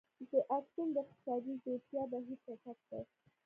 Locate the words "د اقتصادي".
0.93-1.53